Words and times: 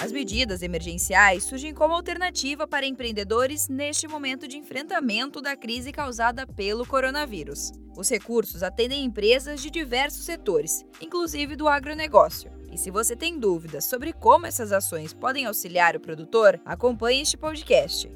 As 0.00 0.10
medidas 0.10 0.62
emergenciais 0.62 1.44
surgem 1.44 1.74
como 1.74 1.92
alternativa 1.92 2.66
para 2.66 2.86
empreendedores 2.86 3.68
neste 3.68 4.08
momento 4.08 4.48
de 4.48 4.56
enfrentamento 4.56 5.42
da 5.42 5.54
crise 5.54 5.92
causada 5.92 6.46
pelo 6.46 6.86
coronavírus. 6.86 7.70
Os 7.94 8.08
recursos 8.08 8.62
atendem 8.62 9.04
empresas 9.04 9.60
de 9.60 9.68
diversos 9.68 10.24
setores, 10.24 10.86
inclusive 11.02 11.54
do 11.54 11.68
agronegócio. 11.68 12.50
E 12.72 12.78
se 12.78 12.90
você 12.90 13.14
tem 13.14 13.38
dúvidas 13.38 13.84
sobre 13.84 14.14
como 14.14 14.46
essas 14.46 14.72
ações 14.72 15.12
podem 15.12 15.44
auxiliar 15.44 15.94
o 15.94 16.00
produtor, 16.00 16.58
acompanhe 16.64 17.20
este 17.20 17.36
podcast. 17.36 18.10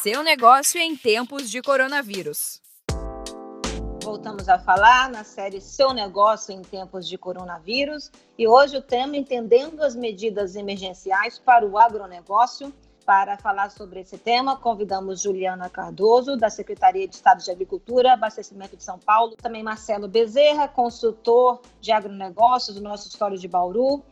Seu 0.00 0.22
negócio 0.22 0.80
em 0.80 0.94
tempos 0.94 1.50
de 1.50 1.60
coronavírus. 1.60 2.60
Voltamos 4.12 4.46
a 4.46 4.58
falar 4.58 5.08
na 5.08 5.24
série 5.24 5.58
Seu 5.58 5.94
Negócio 5.94 6.52
em 6.52 6.60
Tempos 6.60 7.08
de 7.08 7.16
Coronavírus 7.16 8.12
e 8.36 8.46
hoje 8.46 8.76
o 8.76 8.82
tema 8.82 9.16
Entendendo 9.16 9.80
as 9.80 9.96
Medidas 9.96 10.54
Emergenciais 10.54 11.38
para 11.38 11.66
o 11.66 11.78
Agronegócio. 11.78 12.70
Para 13.06 13.38
falar 13.38 13.70
sobre 13.70 14.00
esse 14.00 14.18
tema, 14.18 14.54
convidamos 14.54 15.22
Juliana 15.22 15.70
Cardoso, 15.70 16.36
da 16.36 16.50
Secretaria 16.50 17.08
de 17.08 17.14
Estado 17.14 17.42
de 17.42 17.50
Agricultura, 17.50 18.12
Abastecimento 18.12 18.76
de 18.76 18.84
São 18.84 18.98
Paulo, 18.98 19.34
também 19.34 19.62
Marcelo 19.62 20.06
Bezerra, 20.06 20.68
consultor 20.68 21.62
de 21.80 21.90
agronegócios 21.90 22.76
do 22.76 22.82
nosso 22.82 23.08
História 23.08 23.38
de 23.38 23.48
Bauru. 23.48 24.04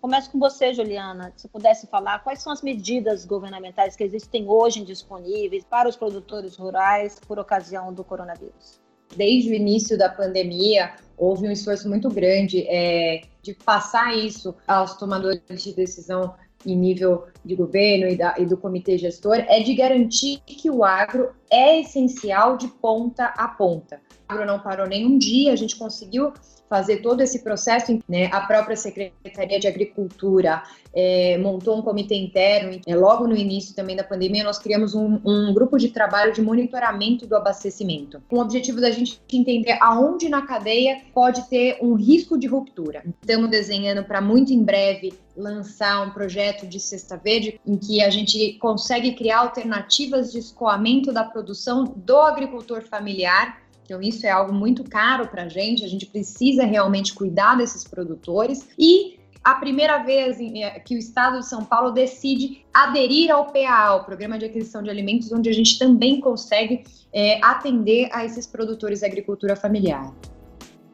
Começo 0.00 0.30
com 0.30 0.38
você, 0.38 0.72
Juliana. 0.72 1.32
Se 1.36 1.48
pudesse 1.48 1.88
falar, 1.88 2.22
quais 2.22 2.40
são 2.40 2.52
as 2.52 2.62
medidas 2.62 3.24
governamentais 3.24 3.96
que 3.96 4.04
existem 4.04 4.48
hoje 4.48 4.84
disponíveis 4.84 5.64
para 5.64 5.88
os 5.88 5.96
produtores 5.96 6.56
rurais 6.56 7.18
por 7.26 7.40
ocasião 7.40 7.92
do 7.92 8.04
coronavírus? 8.04 8.86
Desde 9.16 9.50
o 9.50 9.54
início 9.54 9.96
da 9.96 10.08
pandemia, 10.08 10.92
houve 11.16 11.48
um 11.48 11.50
esforço 11.50 11.88
muito 11.88 12.08
grande 12.08 12.64
é, 12.68 13.22
de 13.42 13.54
passar 13.54 14.16
isso 14.16 14.54
aos 14.66 14.96
tomadores 14.96 15.42
de 15.62 15.74
decisão 15.74 16.34
em 16.66 16.76
nível 16.76 17.26
de 17.44 17.54
governo 17.54 18.08
e, 18.08 18.16
da, 18.16 18.34
e, 18.38 18.44
do 18.44 18.56
comitê 18.56 18.98
gestor, 18.98 19.36
é 19.48 19.60
de 19.60 19.74
garantir 19.74 20.40
que 20.44 20.70
o 20.70 20.84
agro 20.84 21.30
é 21.50 21.80
essencial 21.80 22.56
de 22.56 22.68
ponta 22.68 23.26
a 23.26 23.48
ponta. 23.48 24.00
Agro 24.28 24.46
não 24.46 24.58
parou 24.58 24.86
nem 24.86 25.06
um 25.06 25.16
dia, 25.16 25.52
a 25.52 25.56
gente 25.56 25.76
conseguiu 25.76 26.32
fazer 26.68 26.98
todo 26.98 27.22
esse 27.22 27.42
processo. 27.42 27.98
Né? 28.08 28.26
A 28.26 28.42
própria 28.42 28.76
Secretaria 28.76 29.58
de 29.58 29.66
Agricultura 29.66 30.62
é, 30.94 31.38
montou 31.38 31.78
um 31.78 31.82
comitê 31.82 32.14
interno. 32.14 32.78
É, 32.86 32.94
logo 32.94 33.26
no 33.26 33.36
início 33.36 33.74
também 33.74 33.96
da 33.96 34.04
pandemia, 34.04 34.44
nós 34.44 34.58
criamos 34.58 34.94
um, 34.94 35.18
um, 35.24 35.54
grupo 35.54 35.78
de 35.78 35.88
trabalho 35.88 36.32
de 36.32 36.42
monitoramento 36.42 37.26
do 37.26 37.34
abastecimento, 37.34 38.22
com 38.28 38.36
o 38.36 38.40
objetivo 38.40 38.80
da 38.80 38.90
gente 38.90 39.20
entender 39.32 39.78
aonde 39.80 40.28
na 40.28 40.42
cadeia 40.42 41.00
pode 41.14 41.48
ter 41.48 41.78
um 41.80 41.94
risco 41.94 42.38
de 42.38 42.46
ruptura. 42.46 43.02
Estamos 43.20 43.48
desenhando 43.50 44.04
para 44.04 44.20
muito 44.20 44.52
em 44.52 44.62
breve 44.62 45.14
lançar 45.36 46.06
um 46.06 46.10
projeto 46.10 46.66
de 46.66 46.80
cesta 46.80 47.16
verde 47.16 47.60
em 47.64 47.76
que 47.76 48.02
a 48.02 48.10
gente 48.10 48.54
consegue 48.54 49.12
criar 49.14 49.38
alternativas 49.38 50.32
de 50.32 50.38
escoamento 50.38 51.12
da 51.12 51.22
produção 51.22 51.84
do 51.84 52.16
agricultor 52.18 52.82
familiar 52.82 53.56
então, 53.88 54.02
isso 54.02 54.26
é 54.26 54.30
algo 54.30 54.52
muito 54.52 54.84
caro 54.84 55.28
para 55.28 55.44
a 55.44 55.48
gente, 55.48 55.82
a 55.82 55.88
gente 55.88 56.04
precisa 56.04 56.62
realmente 56.66 57.14
cuidar 57.14 57.56
desses 57.56 57.84
produtores. 57.84 58.68
E 58.78 59.18
a 59.42 59.54
primeira 59.54 60.02
vez 60.02 60.38
é, 60.38 60.78
que 60.78 60.94
o 60.94 60.98
Estado 60.98 61.38
de 61.38 61.46
São 61.46 61.64
Paulo 61.64 61.90
decide 61.90 62.66
aderir 62.70 63.30
ao 63.30 63.46
PAA, 63.46 63.94
o 63.94 64.04
Programa 64.04 64.38
de 64.38 64.44
Aquisição 64.44 64.82
de 64.82 64.90
Alimentos, 64.90 65.32
onde 65.32 65.48
a 65.48 65.54
gente 65.54 65.78
também 65.78 66.20
consegue 66.20 66.84
é, 67.14 67.42
atender 67.42 68.10
a 68.12 68.26
esses 68.26 68.46
produtores 68.46 69.00
da 69.00 69.06
agricultura 69.06 69.56
familiar. 69.56 70.12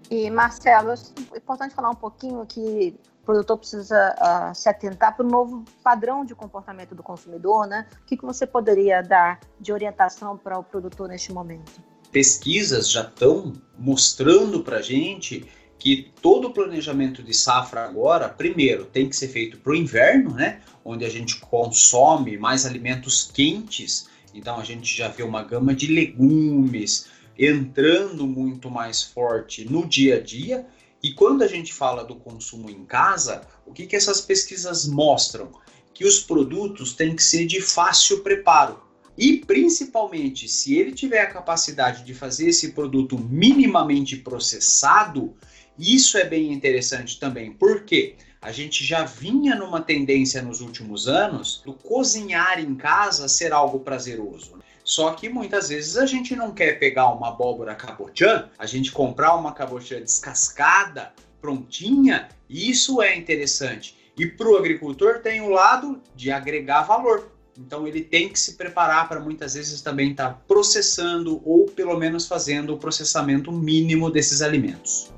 E, 0.09 0.31
Marcelo, 0.31 0.93
é 0.93 1.37
importante 1.37 1.75
falar 1.75 1.91
um 1.91 1.97
pouquinho 1.97 2.47
que 2.47 2.95
o 3.23 3.25
produtor 3.25 3.59
precisa 3.59 4.15
uh, 4.21 4.55
se 4.55 4.69
atentar 4.69 5.17
para 5.17 5.27
o 5.27 5.29
novo 5.29 5.65
padrão 5.83 6.25
de 6.25 6.33
comportamento 6.33 6.95
do 6.95 7.03
consumidor, 7.03 7.67
né? 7.67 7.89
O 8.03 8.05
que, 8.05 8.17
que 8.17 8.25
você 8.25 8.47
poderia 8.47 9.03
dar 9.03 9.41
de 9.59 9.73
orientação 9.73 10.37
para 10.37 10.57
o 10.57 10.63
produtor 10.63 11.09
neste 11.09 11.33
momento? 11.33 11.94
Pesquisas 12.15 12.89
já 12.89 13.01
estão 13.01 13.53
mostrando 13.77 14.63
para 14.63 14.77
a 14.77 14.83
gente 14.83 15.45
que 15.81 16.13
todo 16.23 16.47
o 16.47 16.53
planejamento 16.53 17.25
de 17.25 17.35
safra 17.35 17.85
agora, 17.85 18.29
primeiro, 18.29 18.85
tem 18.85 19.09
que 19.09 19.17
ser 19.17 19.27
feito 19.27 19.59
para 19.59 19.73
o 19.73 19.75
inverno, 19.75 20.33
né? 20.33 20.61
Onde 20.85 21.05
a 21.05 21.11
gente 21.11 21.41
consome 21.41 22.39
mais 22.39 22.65
alimentos 22.65 23.29
quentes. 23.35 24.07
Então 24.33 24.61
a 24.61 24.65
gente 24.65 24.97
já 24.97 25.09
vê 25.09 25.25
uma 25.25 25.43
gama 25.43 25.75
de 25.75 25.89
legumes 25.89 27.09
entrando 27.37 28.29
muito 28.29 28.71
mais 28.71 29.03
forte 29.03 29.69
no 29.69 29.85
dia 29.85 30.19
a 30.19 30.21
dia. 30.21 30.65
E 31.03 31.13
quando 31.13 31.43
a 31.43 31.49
gente 31.49 31.75
fala 31.75 32.05
do 32.05 32.15
consumo 32.15 32.71
em 32.71 32.85
casa, 32.85 33.43
o 33.67 33.73
que, 33.73 33.89
que 33.89 33.97
essas 33.97 34.21
pesquisas 34.21 34.87
mostram? 34.87 35.51
Que 35.93 36.07
os 36.07 36.21
produtos 36.21 36.93
têm 36.93 37.17
que 37.17 37.25
ser 37.25 37.45
de 37.45 37.61
fácil 37.61 38.21
preparo. 38.21 38.81
E 39.17 39.39
principalmente, 39.39 40.49
se 40.49 40.77
ele 40.77 40.93
tiver 40.93 41.21
a 41.21 41.31
capacidade 41.31 42.05
de 42.05 42.13
fazer 42.15 42.49
esse 42.49 42.73
produto 42.73 43.19
minimamente 43.19 44.17
processado, 44.17 45.35
isso 45.79 46.19
é 46.19 46.25
bem 46.25 46.53
interessante 46.53 47.19
também, 47.19 47.53
porque 47.53 48.17
a 48.43 48.53
gente 48.53 48.85
já 48.85 49.05
vinha 49.05 49.55
numa 49.55 49.81
tendência 49.81 50.43
nos 50.43 50.61
últimos 50.61 51.09
anos 51.09 51.63
do 51.65 51.73
cozinhar 51.73 52.61
em 52.61 52.75
casa 52.75 53.27
ser 53.29 53.53
algo 53.53 53.81
prazeroso. 53.81 54.59
Só 54.85 55.13
que 55.13 55.31
muitas 55.31 55.71
vezes 55.71 55.97
a 55.97 56.05
gente 56.05 56.37
não 56.37 56.53
quer 56.53 56.79
pegar 56.79 57.11
uma 57.11 57.29
abóbora 57.29 57.75
cabotiã, 57.75 58.51
a 58.59 58.67
gente 58.67 58.93
comprar 58.93 59.35
uma 59.35 59.53
cabotiã 59.53 59.99
descascada, 59.99 61.15
prontinha, 61.41 62.29
isso 62.49 63.01
é 63.01 63.17
interessante. 63.17 63.97
E 64.17 64.27
para 64.27 64.49
o 64.49 64.57
agricultor 64.57 65.21
tem 65.21 65.41
o 65.41 65.49
lado 65.49 66.03
de 66.15 66.31
agregar 66.31 66.83
valor. 66.83 67.34
Então 67.59 67.87
ele 67.87 68.03
tem 68.03 68.29
que 68.29 68.39
se 68.39 68.55
preparar 68.55 69.09
para 69.09 69.21
muitas 69.21 69.55
vezes 69.55 69.81
também 69.81 70.11
estar 70.11 70.31
tá 70.31 70.41
processando 70.47 71.41
ou 71.45 71.67
pelo 71.67 71.97
menos 71.97 72.27
fazendo 72.27 72.75
o 72.75 72.79
processamento 72.79 73.53
mínimo 73.53 74.11
desses 74.11 74.43
alimentos. 74.43 75.13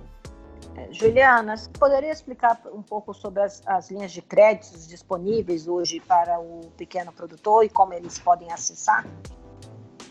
É, 0.77 0.93
Juliana, 0.93 1.57
você 1.57 1.71
poderia 1.71 2.13
explicar 2.13 2.61
um 2.73 2.83
pouco 2.83 3.15
sobre 3.15 3.43
as, 3.43 3.63
as 3.67 3.91
linhas 3.91 4.13
de 4.13 4.21
créditos 4.21 4.87
disponíveis 4.87 5.67
hoje 5.67 6.01
para 6.01 6.39
o 6.39 6.71
pequeno 6.77 7.11
produtor 7.11 7.65
e 7.65 7.69
como 7.71 7.95
eles 7.95 8.19
podem 8.19 8.53
acessar? 8.53 9.07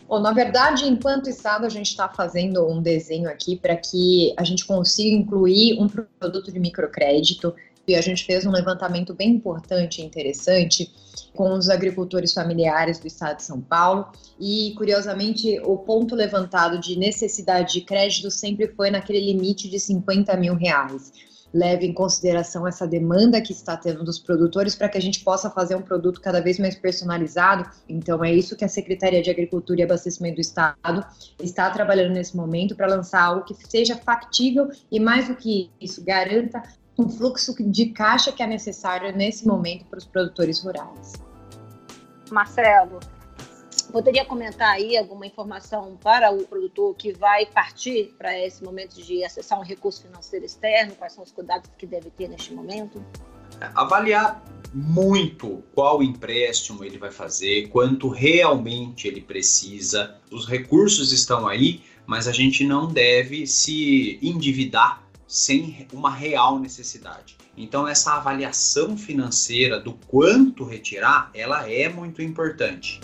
Bom, 0.08 0.20
na 0.20 0.34
verdade, 0.34 0.88
enquanto 0.88 1.30
Estado, 1.30 1.66
a 1.66 1.70
gente 1.70 1.90
está 1.90 2.08
fazendo 2.08 2.68
um 2.68 2.82
desenho 2.82 3.30
aqui 3.30 3.56
para 3.56 3.76
que 3.76 4.34
a 4.38 4.44
gente 4.44 4.66
consiga 4.66 5.16
incluir 5.16 5.80
um 5.80 5.88
produto 5.88 6.52
de 6.52 6.60
microcrédito 6.60 7.56
a 7.94 8.02
gente 8.02 8.26
fez 8.26 8.46
um 8.46 8.52
levantamento 8.52 9.14
bem 9.14 9.30
importante 9.32 10.02
e 10.02 10.06
interessante 10.06 10.90
com 11.36 11.54
os 11.54 11.70
agricultores 11.70 12.34
familiares 12.34 12.98
do 12.98 13.08
estado 13.08 13.38
de 13.38 13.44
São 13.44 13.62
Paulo 13.62 14.08
e, 14.40 14.74
curiosamente, 14.78 15.60
o 15.64 15.78
ponto 15.78 16.16
levantado 16.16 16.80
de 16.80 16.98
necessidade 16.98 17.74
de 17.74 17.82
crédito 17.82 18.32
sempre 18.32 18.68
foi 18.70 18.90
naquele 18.90 19.20
limite 19.20 19.70
de 19.70 19.80
50 19.80 20.36
mil 20.38 20.56
reais. 20.56 21.12
Leve 21.54 21.86
em 21.86 21.94
consideração 21.94 22.68
essa 22.68 22.86
demanda 22.86 23.40
que 23.40 23.54
está 23.54 23.78
tendo 23.78 24.04
dos 24.04 24.20
produtores 24.20 24.76
para 24.76 24.90
que 24.90 24.98
a 24.98 25.02
gente 25.02 25.22
possa 25.22 25.50
fazer 25.50 25.76
um 25.76 25.82
produto 25.82 26.20
cada 26.20 26.42
vez 26.42 26.60
mais 26.60 26.76
personalizado. 26.76 27.70
Então, 27.88 28.22
é 28.26 28.34
isso 28.34 28.58
que 28.58 28.66
a 28.66 28.68
Secretaria 28.68 29.22
de 29.22 29.30
Agricultura 29.30 29.80
e 29.80 29.84
Abastecimento 29.84 30.36
do 30.36 30.42
Estado 30.42 31.06
está 31.42 31.70
trabalhando 31.70 32.14
nesse 32.14 32.36
momento 32.36 32.76
para 32.76 32.88
lançar 32.88 33.24
algo 33.24 33.46
que 33.46 33.56
seja 33.70 33.96
factível 33.96 34.70
e, 34.92 35.00
mais 35.00 35.30
do 35.30 35.36
que 35.36 35.70
isso, 35.80 36.04
garanta 36.04 36.62
um 36.98 37.10
fluxo 37.10 37.54
de 37.60 37.88
caixa 37.88 38.32
que 38.32 38.42
é 38.42 38.48
necessário 38.48 39.16
nesse 39.16 39.46
momento 39.48 39.86
para 39.86 40.00
os 40.00 40.06
produtores 40.06 40.62
rurais. 40.64 41.14
Marcelo, 42.32 43.00
poderia 43.92 44.26
comentar 44.26 44.70
aí 44.70 44.98
alguma 44.98 45.26
informação 45.26 45.98
para 46.02 46.32
o 46.32 46.46
produtor 46.48 46.96
que 46.96 47.14
vai 47.14 47.46
partir 47.46 48.16
para 48.18 48.38
esse 48.40 48.64
momento 48.64 48.96
de 48.96 49.24
acessar 49.24 49.60
um 49.60 49.64
recurso 49.64 50.04
financeiro 50.04 50.46
externo? 50.46 50.96
Quais 50.96 51.14
são 51.14 51.24
os 51.24 51.32
cuidados 51.32 51.70
que 51.78 51.86
deve 51.86 52.10
ter 52.10 52.28
neste 52.28 52.54
momento? 52.54 53.04
Avaliar 53.74 54.44
muito 54.74 55.64
qual 55.74 56.04
empréstimo 56.04 56.84
ele 56.84 56.98
vai 56.98 57.12
fazer, 57.12 57.70
quanto 57.70 58.10
realmente 58.10 59.08
ele 59.08 59.22
precisa. 59.22 60.18
Os 60.30 60.46
recursos 60.46 61.14
estão 61.14 61.48
aí, 61.48 61.82
mas 62.06 62.28
a 62.28 62.34
gente 62.34 62.66
não 62.66 62.88
deve 62.88 63.48
se 63.48 64.20
endividar 64.22 65.05
sem 65.28 65.88
uma 65.92 66.10
real 66.10 66.60
necessidade. 66.60 67.38
Então 67.58 67.88
essa 67.88 68.14
avaliação 68.14 68.98
financeira 68.98 69.80
do 69.80 69.94
quanto 70.08 70.64
retirar, 70.64 71.30
ela 71.34 71.70
é 71.70 71.90
muito 71.90 72.22
importante. 72.22 73.00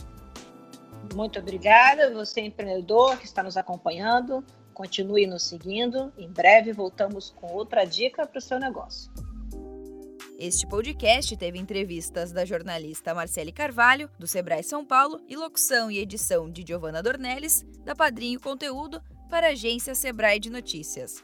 Muito 1.16 1.40
obrigada, 1.40 2.14
você 2.14 2.42
empreendedor 2.42 3.18
que 3.18 3.26
está 3.26 3.44
nos 3.44 3.58
acompanhando, 3.58 4.44
continue 4.74 5.28
nos 5.28 5.44
seguindo. 5.44 6.12
Em 6.18 6.30
breve 6.30 6.72
voltamos 6.72 7.34
com 7.36 7.52
outra 7.54 7.86
dica 7.86 8.26
para 8.26 8.38
o 8.38 8.42
seu 8.42 8.60
negócio. 8.60 9.12
Este 10.40 10.66
podcast 10.66 11.38
teve 11.38 11.60
entrevistas 11.60 12.32
da 12.32 12.44
jornalista 12.46 13.14
Marcele 13.14 13.52
Carvalho, 13.52 14.10
do 14.18 14.26
Sebrae 14.26 14.64
São 14.64 14.84
Paulo, 14.84 15.22
e 15.28 15.36
locução 15.36 15.92
e 15.92 16.00
edição 16.00 16.50
de 16.50 16.64
Giovanna 16.66 17.04
Dornelles, 17.04 17.64
da 17.86 17.94
Padrinho 17.94 18.40
Conteúdo, 18.40 19.00
para 19.30 19.48
a 19.48 19.52
agência 19.52 19.94
Sebrae 19.94 20.40
de 20.40 20.50
Notícias. 20.50 21.24